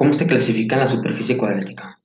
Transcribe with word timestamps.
¿Cómo 0.00 0.14
se 0.14 0.26
clasifica 0.26 0.78
la 0.78 0.86
superficie 0.86 1.36
cuadrática? 1.36 1.98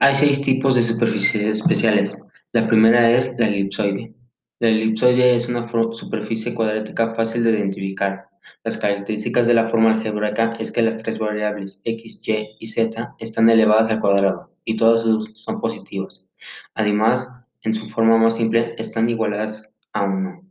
Hay 0.00 0.16
seis 0.16 0.42
tipos 0.42 0.74
de 0.74 0.82
superficies 0.82 1.60
especiales. 1.60 2.12
La 2.50 2.66
primera 2.66 3.08
es 3.08 3.32
la 3.38 3.46
elipsoide. 3.46 4.12
La 4.58 4.70
elipsoide 4.70 5.36
es 5.36 5.48
una 5.48 5.68
superficie 5.92 6.52
cuadrática 6.52 7.14
fácil 7.14 7.44
de 7.44 7.52
identificar. 7.52 8.26
Las 8.64 8.76
características 8.76 9.46
de 9.46 9.54
la 9.54 9.68
forma 9.68 9.92
algebraica 9.94 10.54
es 10.58 10.72
que 10.72 10.82
las 10.82 10.96
tres 10.96 11.20
variables 11.20 11.80
x, 11.84 12.20
y 12.26 12.56
y 12.58 12.66
z 12.66 13.14
están 13.20 13.50
elevadas 13.50 13.92
al 13.92 14.00
cuadrado 14.00 14.50
y 14.64 14.74
todas 14.74 15.06
son 15.34 15.60
positivas. 15.60 16.26
Además, 16.74 17.30
en 17.62 17.72
su 17.72 17.88
forma 17.88 18.18
más 18.18 18.34
simple, 18.34 18.74
están 18.78 19.08
igualadas 19.08 19.70
a 19.92 20.02
1. 20.02 20.42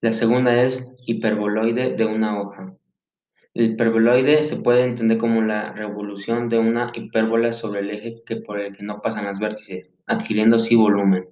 La 0.00 0.12
segunda 0.14 0.58
es 0.58 0.90
hiperboloide 1.04 1.96
de 1.96 2.06
una 2.06 2.40
hoja. 2.40 2.74
El 3.56 3.70
hiperboloide 3.70 4.42
se 4.42 4.58
puede 4.58 4.84
entender 4.84 5.16
como 5.16 5.40
la 5.40 5.72
revolución 5.72 6.50
de 6.50 6.58
una 6.58 6.92
hipérbola 6.92 7.54
sobre 7.54 7.80
el 7.80 7.88
eje 7.88 8.22
que 8.26 8.36
por 8.36 8.60
el 8.60 8.76
que 8.76 8.82
no 8.82 9.00
pasan 9.00 9.24
las 9.24 9.40
vértices, 9.40 9.90
adquiriendo 10.06 10.56
así 10.56 10.76
volumen. 10.76 11.26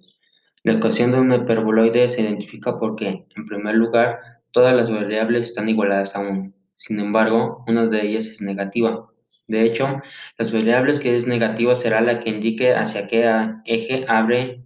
La 0.62 0.72
ecuación 0.72 1.12
de 1.12 1.20
un 1.20 1.30
hiperboloide 1.34 2.08
se 2.08 2.22
identifica 2.22 2.78
porque, 2.78 3.26
en 3.36 3.44
primer 3.44 3.74
lugar, 3.74 4.40
todas 4.52 4.74
las 4.74 4.90
variables 4.90 5.42
están 5.42 5.68
igualadas 5.68 6.16
a 6.16 6.20
1. 6.20 6.50
Sin 6.76 6.98
embargo, 6.98 7.62
una 7.68 7.88
de 7.88 8.06
ellas 8.06 8.24
es 8.24 8.40
negativa. 8.40 9.06
De 9.46 9.60
hecho, 9.60 10.00
las 10.38 10.50
variables 10.50 11.00
que 11.00 11.16
es 11.16 11.26
negativa 11.26 11.74
será 11.74 12.00
la 12.00 12.20
que 12.20 12.30
indique 12.30 12.72
hacia 12.72 13.06
qué 13.06 13.30
eje 13.66 14.06
abre 14.08 14.64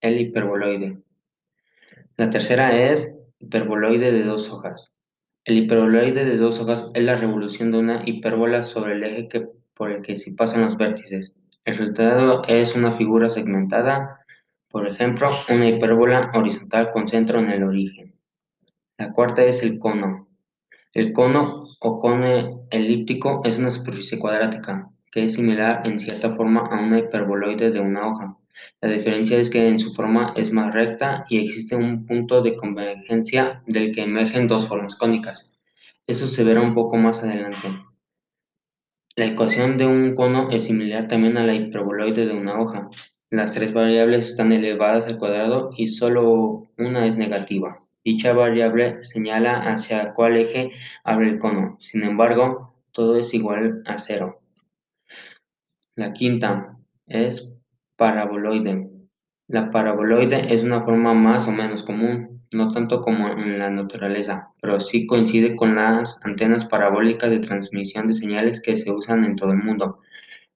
el 0.00 0.18
hiperboloide. 0.18 0.96
La 2.16 2.30
tercera 2.30 2.74
es 2.74 3.20
hiperboloide 3.40 4.10
de 4.10 4.22
dos 4.24 4.48
hojas. 4.48 4.90
El 5.44 5.56
hiperboloide 5.56 6.24
de 6.24 6.36
dos 6.36 6.60
hojas 6.60 6.90
es 6.94 7.02
la 7.02 7.16
revolución 7.16 7.72
de 7.72 7.78
una 7.78 8.02
hipérbola 8.04 8.64
sobre 8.64 8.94
el 8.94 9.04
eje 9.04 9.28
que, 9.28 9.48
por 9.74 9.90
el 9.90 10.02
que 10.02 10.16
se 10.16 10.32
pasan 10.34 10.62
los 10.62 10.76
vértices. 10.76 11.34
El 11.64 11.76
resultado 11.76 12.42
es 12.48 12.74
una 12.74 12.92
figura 12.92 13.30
segmentada, 13.30 14.24
por 14.68 14.86
ejemplo, 14.86 15.28
una 15.48 15.68
hipérbola 15.68 16.30
horizontal 16.34 16.92
con 16.92 17.08
centro 17.08 17.38
en 17.38 17.50
el 17.50 17.62
origen. 17.62 18.14
La 18.98 19.12
cuarta 19.12 19.44
es 19.44 19.62
el 19.62 19.78
cono. 19.78 20.28
El 20.92 21.12
cono 21.12 21.68
o 21.80 21.98
cono 21.98 22.66
elíptico 22.70 23.42
es 23.44 23.58
una 23.58 23.70
superficie 23.70 24.18
cuadrática 24.18 24.90
que 25.12 25.24
es 25.24 25.34
similar 25.34 25.82
en 25.84 25.98
cierta 26.00 26.34
forma 26.34 26.66
a 26.66 26.80
una 26.80 26.98
hiperboloide 26.98 27.70
de 27.70 27.80
una 27.80 28.08
hoja. 28.08 28.36
La 28.80 28.88
diferencia 28.88 29.38
es 29.38 29.50
que 29.50 29.68
en 29.68 29.78
su 29.78 29.94
forma 29.94 30.32
es 30.36 30.52
más 30.52 30.74
recta 30.74 31.24
y 31.28 31.38
existe 31.38 31.76
un 31.76 32.06
punto 32.06 32.42
de 32.42 32.56
convergencia 32.56 33.62
del 33.66 33.94
que 33.94 34.02
emergen 34.02 34.46
dos 34.46 34.68
formas 34.68 34.96
cónicas. 34.96 35.50
Eso 36.06 36.26
se 36.26 36.44
verá 36.44 36.60
un 36.60 36.74
poco 36.74 36.96
más 36.96 37.22
adelante. 37.22 37.68
La 39.16 39.26
ecuación 39.26 39.78
de 39.78 39.86
un 39.86 40.14
cono 40.14 40.48
es 40.50 40.64
similar 40.64 41.08
también 41.08 41.38
a 41.38 41.44
la 41.44 41.54
hiperboloide 41.54 42.26
de 42.26 42.34
una 42.34 42.60
hoja. 42.60 42.88
Las 43.30 43.52
tres 43.52 43.72
variables 43.72 44.30
están 44.30 44.52
elevadas 44.52 45.06
al 45.06 45.18
cuadrado 45.18 45.70
y 45.76 45.88
solo 45.88 46.68
una 46.78 47.04
es 47.04 47.16
negativa. 47.16 47.78
Dicha 48.04 48.32
variable 48.32 49.02
señala 49.02 49.70
hacia 49.70 50.14
cuál 50.14 50.36
eje 50.36 50.70
abre 51.04 51.28
el 51.28 51.38
cono. 51.38 51.76
Sin 51.78 52.04
embargo, 52.04 52.74
todo 52.92 53.18
es 53.18 53.34
igual 53.34 53.82
a 53.86 53.98
cero. 53.98 54.40
La 55.98 56.12
quinta 56.12 56.78
es 57.08 57.52
Paraboloide. 57.96 58.88
La 59.48 59.68
paraboloide 59.68 60.54
es 60.54 60.62
una 60.62 60.84
forma 60.84 61.12
más 61.12 61.48
o 61.48 61.50
menos 61.50 61.82
común, 61.82 62.40
no 62.54 62.70
tanto 62.70 63.00
como 63.00 63.30
en 63.30 63.58
la 63.58 63.68
naturaleza, 63.68 64.52
pero 64.62 64.78
sí 64.78 65.08
coincide 65.08 65.56
con 65.56 65.74
las 65.74 66.20
antenas 66.22 66.66
parabólicas 66.66 67.30
de 67.30 67.40
transmisión 67.40 68.06
de 68.06 68.14
señales 68.14 68.62
que 68.62 68.76
se 68.76 68.92
usan 68.92 69.24
en 69.24 69.34
todo 69.34 69.50
el 69.50 69.58
mundo. 69.58 69.98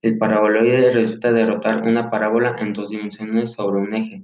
El 0.01 0.17
paraboloide 0.17 0.93
resulta 0.93 1.33
de 1.33 1.45
rotar 1.45 1.83
una 1.83 2.09
parábola 2.09 2.55
en 2.61 2.73
dos 2.73 2.91
dimensiones 2.91 3.51
sobre 3.51 3.81
un 3.81 3.95
eje. 3.95 4.23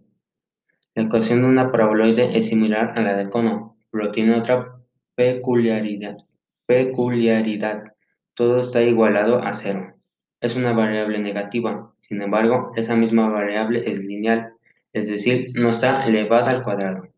La 0.95 1.03
ecuación 1.03 1.43
de 1.43 1.49
una 1.49 1.73
paraboloide 1.73 2.39
es 2.39 2.47
similar 2.47 2.97
a 2.97 3.03
la 3.03 3.17
del 3.17 3.29
cono, 3.29 3.77
pero 3.91 4.13
tiene 4.13 4.37
otra 4.37 4.79
peculiaridad. 5.17 6.19
Peculiaridad. 6.67 7.93
Todo 8.35 8.61
está 8.61 8.83
igualado 8.83 9.43
a 9.43 9.53
cero. 9.53 9.98
Es 10.41 10.55
una 10.55 10.73
variable 10.73 11.19
negativa, 11.19 11.93
sin 12.01 12.23
embargo, 12.23 12.73
esa 12.77 12.97
misma 12.97 13.29
variable 13.29 13.83
es 13.87 13.99
lineal, 14.03 14.53
es 14.93 15.09
decir, 15.09 15.49
no 15.55 15.69
está 15.69 16.07
elevada 16.07 16.51
al 16.53 16.63
cuadrado. 16.63 17.09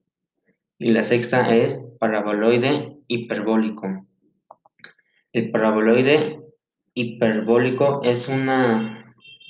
Y 0.78 0.90
la 0.92 1.04
sexta 1.04 1.54
es 1.54 1.80
paraboloide 2.00 2.96
hiperbólico. 3.06 4.06
El 5.32 5.50
paraboloide 5.50 6.40
hiperbólico 6.94 8.00
es 8.02 8.28
una 8.28 9.00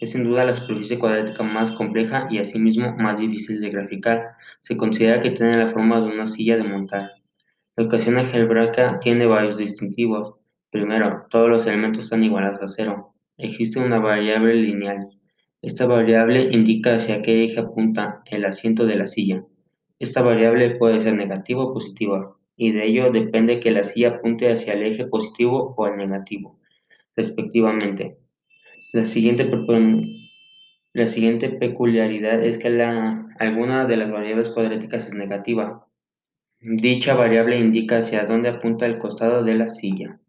es 0.01 0.13
sin 0.13 0.25
duda 0.25 0.47
la 0.47 0.55
superficie 0.55 0.99
cuadrática 0.99 1.43
más 1.43 1.73
compleja 1.73 2.27
y 2.31 2.39
asimismo 2.39 2.97
más 2.97 3.19
difícil 3.19 3.61
de 3.61 3.69
graficar. 3.69 4.31
Se 4.63 4.77
considera 4.77 5.21
que 5.21 5.31
tiene 5.31 5.59
la 5.59 5.69
forma 5.69 6.01
de 6.01 6.07
una 6.07 6.27
silla 6.27 6.57
de 6.57 6.65
montar. 6.65 7.13
La 7.77 7.85
ecuación 7.85 8.17
algebraica 8.17 8.99
tiene 9.01 9.27
varios 9.27 9.59
distintivos. 9.59 10.37
Primero, 10.71 11.27
todos 11.29 11.51
los 11.51 11.67
elementos 11.67 12.05
están 12.05 12.25
igualados 12.25 12.63
a 12.63 12.69
cero. 12.69 13.10
Existe 13.43 13.81
una 13.81 13.99
variable 13.99 14.55
lineal. 14.55 15.07
Esta 15.63 15.87
variable 15.87 16.51
indica 16.53 16.95
hacia 16.95 17.23
qué 17.23 17.45
eje 17.45 17.61
apunta 17.61 18.23
el 18.27 18.45
asiento 18.45 18.85
de 18.85 18.97
la 18.97 19.07
silla. 19.07 19.43
Esta 19.99 20.21
variable 20.21 20.73
puede 20.73 21.01
ser 21.01 21.15
negativa 21.15 21.65
o 21.65 21.73
positiva, 21.73 22.37
y 22.55 22.73
de 22.73 22.87
ello 22.87 23.11
depende 23.11 23.59
que 23.59 23.71
la 23.71 23.83
silla 23.83 24.11
apunte 24.11 24.53
hacia 24.53 24.75
el 24.75 24.83
eje 24.83 25.07
positivo 25.07 25.75
o 25.75 25.87
el 25.87 25.97
negativo, 25.97 26.59
respectivamente. 27.17 28.19
La 28.93 29.07
siguiente, 29.07 29.47
peculiaridad 31.49 32.45
es 32.45 32.59
que 32.59 32.69
alguna 33.39 33.87
de 33.87 33.97
las 33.97 34.11
variables 34.11 34.51
cuadráticas 34.51 35.07
es 35.07 35.15
negativa. 35.15 35.87
Dicha 36.61 37.15
variable 37.15 37.59
indica 37.59 38.01
hacia 38.01 38.25
dónde 38.25 38.51
apunta 38.51 38.85
el 38.85 38.99
costado 38.99 39.45
de 39.45 39.55
la 39.55 39.71
silla. 39.71 40.21